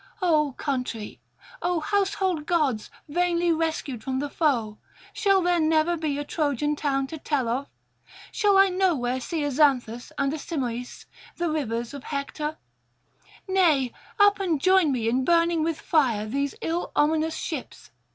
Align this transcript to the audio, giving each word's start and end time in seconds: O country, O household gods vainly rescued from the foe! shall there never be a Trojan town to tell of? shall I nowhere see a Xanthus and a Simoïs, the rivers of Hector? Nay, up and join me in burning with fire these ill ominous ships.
O 0.19 0.53
country, 0.57 1.21
O 1.61 1.79
household 1.79 2.47
gods 2.47 2.89
vainly 3.07 3.51
rescued 3.51 4.03
from 4.03 4.17
the 4.17 4.31
foe! 4.31 4.79
shall 5.13 5.43
there 5.43 5.59
never 5.59 5.95
be 5.95 6.17
a 6.17 6.25
Trojan 6.25 6.75
town 6.75 7.05
to 7.05 7.19
tell 7.19 7.47
of? 7.47 7.67
shall 8.31 8.57
I 8.57 8.69
nowhere 8.69 9.19
see 9.19 9.43
a 9.43 9.51
Xanthus 9.51 10.11
and 10.17 10.33
a 10.33 10.37
Simoïs, 10.37 11.05
the 11.35 11.51
rivers 11.51 11.93
of 11.93 12.05
Hector? 12.05 12.57
Nay, 13.47 13.93
up 14.19 14.39
and 14.39 14.59
join 14.59 14.91
me 14.91 15.07
in 15.07 15.23
burning 15.23 15.61
with 15.63 15.79
fire 15.79 16.25
these 16.25 16.55
ill 16.61 16.91
ominous 16.95 17.35
ships. 17.35 17.91